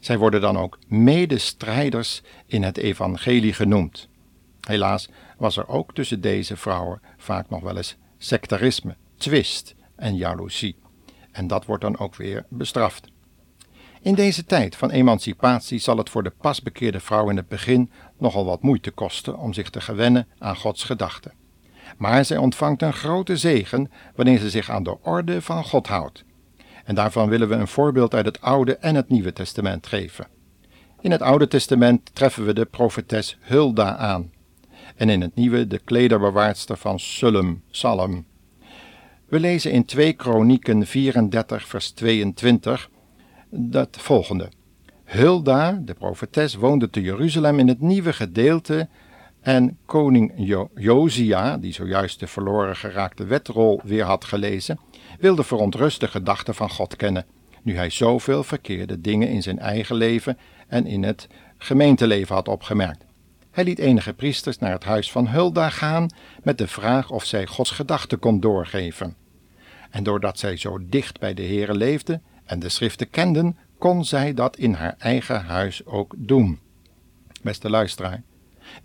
Zij 0.00 0.18
worden 0.18 0.40
dan 0.40 0.58
ook 0.58 0.78
medestrijders 0.86 2.22
in 2.46 2.62
het 2.62 2.76
evangelie 2.76 3.52
genoemd. 3.52 4.08
Helaas 4.60 5.08
was 5.36 5.56
er 5.56 5.68
ook 5.68 5.94
tussen 5.94 6.20
deze 6.20 6.56
vrouwen 6.56 7.00
vaak 7.16 7.50
nog 7.50 7.60
wel 7.60 7.76
eens 7.76 7.96
sectarisme, 8.18 8.96
twist 9.16 9.74
en 9.96 10.16
jaloezie. 10.16 10.76
En 11.32 11.46
dat 11.46 11.64
wordt 11.64 11.82
dan 11.82 11.98
ook 11.98 12.16
weer 12.16 12.44
bestraft. 12.48 13.08
In 14.02 14.14
deze 14.14 14.44
tijd 14.44 14.76
van 14.76 14.90
emancipatie 14.90 15.78
zal 15.78 15.96
het 15.96 16.10
voor 16.10 16.22
de 16.22 16.32
pasbekeerde 16.40 17.00
vrouw 17.00 17.30
in 17.30 17.36
het 17.36 17.48
begin 17.48 17.90
nogal 18.18 18.44
wat 18.44 18.62
moeite 18.62 18.90
kosten 18.90 19.38
om 19.38 19.52
zich 19.52 19.70
te 19.70 19.80
gewennen 19.80 20.28
aan 20.38 20.56
Gods 20.56 20.84
gedachten. 20.84 21.32
Maar 21.96 22.24
zij 22.24 22.36
ontvangt 22.36 22.82
een 22.82 22.92
grote 22.92 23.36
zegen 23.36 23.90
wanneer 24.14 24.38
ze 24.38 24.50
zich 24.50 24.70
aan 24.70 24.82
de 24.82 25.02
orde 25.02 25.42
van 25.42 25.64
God 25.64 25.86
houdt 25.86 26.24
en 26.90 26.96
daarvan 26.96 27.28
willen 27.28 27.48
we 27.48 27.54
een 27.54 27.68
voorbeeld 27.68 28.14
uit 28.14 28.24
het 28.24 28.40
Oude 28.40 28.76
en 28.76 28.94
het 28.94 29.08
Nieuwe 29.08 29.32
Testament 29.32 29.86
geven. 29.86 30.26
In 31.00 31.10
het 31.10 31.22
Oude 31.22 31.48
Testament 31.48 32.10
treffen 32.14 32.44
we 32.44 32.52
de 32.52 32.64
profetes 32.64 33.38
Hulda 33.40 33.96
aan. 33.96 34.30
en 34.96 35.08
in 35.08 35.20
het 35.20 35.34
nieuwe 35.34 35.66
de 35.66 35.78
klederbewaardster 35.78 36.76
van 36.76 36.98
Sullum, 36.98 37.62
Salem. 37.70 38.26
We 39.28 39.40
lezen 39.40 39.72
in 39.72 39.84
2 39.84 40.12
Kronieken 40.12 40.86
34 40.86 41.66
vers 41.66 41.90
22 41.90 42.90
dat 43.50 43.96
volgende. 44.00 44.48
Hulda, 45.04 45.80
de 45.84 45.94
profetes, 45.94 46.54
woonde 46.54 46.90
te 46.90 47.00
Jeruzalem 47.00 47.58
in 47.58 47.68
het 47.68 47.80
nieuwe 47.80 48.12
gedeelte 48.12 48.88
en 49.40 49.78
koning 49.84 50.32
jo 50.36 50.70
Josia, 50.74 51.56
die 51.56 51.72
zojuist 51.72 52.20
de 52.20 52.26
verloren 52.26 52.76
geraakte 52.76 53.24
wetrol 53.24 53.80
weer 53.84 54.04
had 54.04 54.24
gelezen, 54.24 54.78
wilde 55.20 55.44
verontrust 55.44 56.00
de 56.00 56.08
gedachten 56.08 56.54
van 56.54 56.70
God 56.70 56.96
kennen, 56.96 57.26
nu 57.62 57.76
hij 57.76 57.90
zoveel 57.90 58.44
verkeerde 58.44 59.00
dingen 59.00 59.28
in 59.28 59.42
zijn 59.42 59.58
eigen 59.58 59.96
leven 59.96 60.38
en 60.68 60.86
in 60.86 61.02
het 61.02 61.28
gemeenteleven 61.58 62.34
had 62.34 62.48
opgemerkt. 62.48 63.04
Hij 63.50 63.64
liet 63.64 63.78
enige 63.78 64.12
priesters 64.12 64.58
naar 64.58 64.72
het 64.72 64.84
huis 64.84 65.10
van 65.10 65.28
Hulda 65.28 65.70
gaan 65.70 66.06
met 66.42 66.58
de 66.58 66.68
vraag 66.68 67.10
of 67.10 67.24
zij 67.24 67.46
Gods 67.46 67.70
gedachten 67.70 68.18
kon 68.18 68.40
doorgeven. 68.40 69.16
En 69.90 70.02
doordat 70.02 70.38
zij 70.38 70.56
zo 70.56 70.78
dicht 70.80 71.20
bij 71.20 71.34
de 71.34 71.42
Heere 71.42 71.74
leefde 71.74 72.20
en 72.44 72.58
de 72.58 72.68
schriften 72.68 73.10
kenden, 73.10 73.58
kon 73.78 74.04
zij 74.04 74.34
dat 74.34 74.56
in 74.56 74.72
haar 74.72 74.94
eigen 74.98 75.44
huis 75.44 75.86
ook 75.86 76.14
doen. 76.16 76.58
Beste 77.42 77.70
luisteraar, 77.70 78.22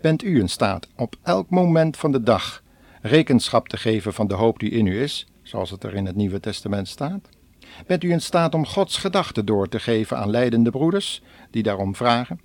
bent 0.00 0.22
u 0.22 0.38
in 0.40 0.48
staat 0.48 0.88
op 0.96 1.16
elk 1.22 1.50
moment 1.50 1.96
van 1.96 2.12
de 2.12 2.22
dag 2.22 2.62
rekenschap 3.02 3.68
te 3.68 3.76
geven 3.76 4.12
van 4.12 4.28
de 4.28 4.34
hoop 4.34 4.58
die 4.58 4.70
in 4.70 4.86
u 4.86 5.02
is, 5.02 5.26
zoals 5.46 5.70
het 5.70 5.84
er 5.84 5.94
in 5.94 6.06
het 6.06 6.16
Nieuwe 6.16 6.40
Testament 6.40 6.88
staat? 6.88 7.28
Bent 7.86 8.04
u 8.04 8.10
in 8.10 8.20
staat 8.20 8.54
om 8.54 8.66
Gods 8.66 8.96
gedachten 8.96 9.46
door 9.46 9.68
te 9.68 9.80
geven 9.80 10.18
aan 10.18 10.30
leidende 10.30 10.70
broeders 10.70 11.22
die 11.50 11.62
daarom 11.62 11.94
vragen? 11.94 12.40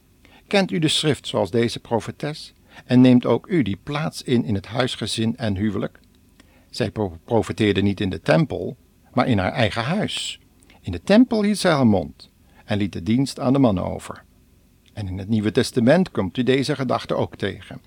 Kent 0.48 0.72
u 0.72 0.80
de 0.80 0.88
schrift 0.88 1.28
zoals 1.28 1.52
deze 1.52 1.80
profetes? 1.80 2.54
En 2.86 3.02
neemt 3.02 3.26
ook 3.26 3.48
u 3.48 3.62
die 3.62 3.80
plaats 3.84 4.22
in 4.22 4.46
in 4.46 4.56
het 4.56 4.66
huisgezin 4.66 5.38
en 5.38 5.56
huwelijk? 5.56 6.00
Zij 6.70 6.92
profeteerde 7.26 7.82
niet 7.82 8.00
in 8.00 8.10
de 8.10 8.22
tempel, 8.22 8.78
maar 9.14 9.28
in 9.28 9.38
haar 9.38 9.52
eigen 9.52 9.84
huis. 9.84 10.40
In 10.82 10.92
de 10.92 11.02
tempel 11.04 11.44
hield 11.44 11.58
zij 11.58 11.72
haar 11.72 11.88
mond 11.88 12.30
en 12.66 12.78
liet 12.78 12.94
de 12.94 13.04
dienst 13.04 13.40
aan 13.40 13.54
de 13.54 13.60
mannen 13.60 13.84
over. 13.84 14.24
En 14.94 15.08
in 15.08 15.18
het 15.18 15.28
Nieuwe 15.28 15.52
Testament 15.52 16.12
komt 16.12 16.38
u 16.38 16.44
deze 16.44 16.76
gedachte 16.76 17.16
ook 17.16 17.36
tegen. 17.36 17.82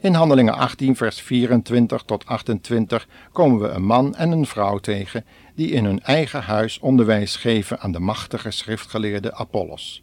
In 0.00 0.14
Handelingen 0.14 0.54
18, 0.54 0.96
vers 0.96 1.20
24 1.20 2.02
tot 2.02 2.26
28 2.26 3.08
komen 3.32 3.60
we 3.60 3.68
een 3.68 3.84
man 3.84 4.14
en 4.14 4.30
een 4.30 4.46
vrouw 4.46 4.78
tegen 4.78 5.24
die 5.54 5.70
in 5.70 5.84
hun 5.84 6.02
eigen 6.02 6.42
huis 6.42 6.78
onderwijs 6.78 7.36
geven 7.36 7.80
aan 7.80 7.92
de 7.92 7.98
machtige 7.98 8.50
schriftgeleerde 8.50 9.34
Apollos. 9.34 10.02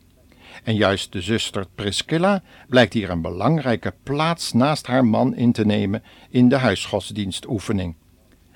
En 0.63 0.75
juist 0.75 1.11
de 1.11 1.21
zuster 1.21 1.65
Priscilla 1.75 2.43
blijkt 2.67 2.93
hier 2.93 3.09
een 3.09 3.21
belangrijke 3.21 3.93
plaats 4.03 4.53
naast 4.53 4.87
haar 4.87 5.05
man 5.05 5.35
in 5.35 5.51
te 5.51 5.65
nemen 5.65 6.03
in 6.29 6.49
de 6.49 6.57
huisgodsdienstoefening. 6.57 7.95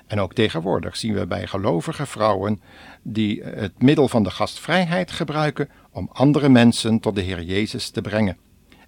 En 0.07 0.19
ook 0.19 0.33
tegenwoordig 0.33 0.97
zien 0.97 1.13
we 1.13 1.27
bij 1.27 1.47
gelovige 1.47 2.05
vrouwen 2.05 2.61
die 3.01 3.43
het 3.43 3.81
middel 3.81 4.07
van 4.07 4.23
de 4.23 4.31
gastvrijheid 4.31 5.11
gebruiken 5.11 5.69
om 5.91 6.09
andere 6.13 6.49
mensen 6.49 6.99
tot 6.99 7.15
de 7.15 7.21
Heer 7.21 7.43
Jezus 7.43 7.89
te 7.89 8.01
brengen. 8.01 8.37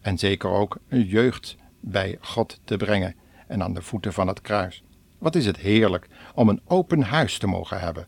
En 0.01 0.17
zeker 0.17 0.49
ook 0.49 0.77
jeugd 0.89 1.59
bij 1.81 2.17
God 2.21 2.59
te 2.63 2.77
brengen 2.77 3.15
en 3.47 3.63
aan 3.63 3.73
de 3.73 3.81
voeten 3.81 4.13
van 4.13 4.27
het 4.27 4.41
kruis. 4.41 4.83
Wat 5.17 5.35
is 5.35 5.45
het 5.45 5.57
heerlijk 5.57 6.07
om 6.35 6.49
een 6.49 6.61
open 6.65 7.01
huis 7.01 7.37
te 7.37 7.47
mogen 7.47 7.79
hebben, 7.79 8.07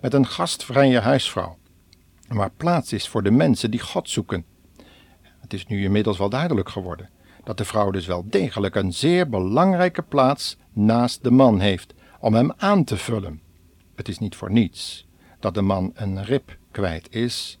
met 0.00 0.14
een 0.14 0.26
gastvrije 0.26 1.00
huisvrouw, 1.00 1.56
waar 2.28 2.50
plaats 2.56 2.92
is 2.92 3.08
voor 3.08 3.22
de 3.22 3.30
mensen 3.30 3.70
die 3.70 3.80
God 3.80 4.10
zoeken. 4.10 4.44
Het 5.40 5.52
is 5.52 5.66
nu 5.66 5.84
inmiddels 5.84 6.18
wel 6.18 6.28
duidelijk 6.28 6.68
geworden 6.68 7.10
dat 7.44 7.56
de 7.56 7.64
vrouw 7.64 7.90
dus 7.90 8.06
wel 8.06 8.24
degelijk 8.26 8.74
een 8.74 8.92
zeer 8.92 9.28
belangrijke 9.28 10.02
plaats 10.02 10.56
naast 10.72 11.22
de 11.22 11.30
man 11.30 11.60
heeft 11.60 11.94
om 12.20 12.34
hem 12.34 12.52
aan 12.56 12.84
te 12.84 12.96
vullen. 12.96 13.40
Het 13.94 14.08
is 14.08 14.18
niet 14.18 14.36
voor 14.36 14.50
niets 14.50 15.06
dat 15.40 15.54
de 15.54 15.62
man 15.62 15.92
een 15.94 16.24
rib 16.24 16.56
kwijt 16.70 17.14
is 17.14 17.58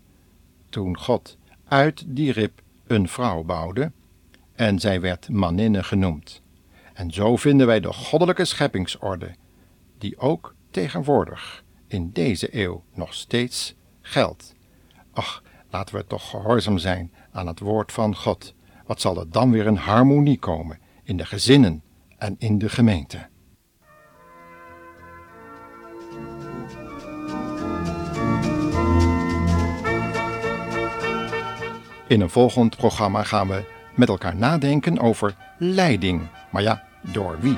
toen 0.68 0.98
God 0.98 1.36
uit 1.68 2.04
die 2.06 2.32
rib 2.32 2.60
een 2.86 3.08
vrouw 3.08 3.42
bouwde 3.42 3.92
en 4.54 4.78
zij 4.78 5.00
werd 5.00 5.28
maninne 5.28 5.82
genoemd. 5.82 6.42
En 6.92 7.10
zo 7.10 7.36
vinden 7.36 7.66
wij 7.66 7.80
de 7.80 7.92
goddelijke 7.92 8.44
scheppingsorde, 8.44 9.34
die 9.98 10.18
ook 10.18 10.54
tegenwoordig 10.70 11.64
in 11.88 12.10
deze 12.12 12.62
eeuw 12.62 12.84
nog 12.94 13.14
steeds 13.14 13.74
geldt. 14.00 14.54
Ach, 15.12 15.42
laten 15.70 15.96
we 15.96 16.06
toch 16.06 16.30
gehoorzaam 16.30 16.78
zijn 16.78 17.12
aan 17.32 17.46
het 17.46 17.58
woord 17.58 17.92
van 17.92 18.16
God. 18.16 18.54
Wat 18.86 19.00
zal 19.00 19.18
er 19.18 19.30
dan 19.30 19.50
weer 19.50 19.66
een 19.66 19.76
harmonie 19.76 20.38
komen 20.38 20.78
in 21.02 21.16
de 21.16 21.26
gezinnen 21.26 21.82
en 22.18 22.36
in 22.38 22.58
de 22.58 22.68
gemeente? 22.68 23.26
In 32.08 32.20
een 32.20 32.30
volgend 32.30 32.76
programma 32.76 33.22
gaan 33.22 33.48
we 33.48 33.73
met 33.94 34.08
elkaar 34.08 34.36
nadenken 34.36 34.98
over 34.98 35.34
leiding. 35.58 36.22
Maar 36.50 36.62
ja, 36.62 36.82
door 37.00 37.36
wie? 37.40 37.56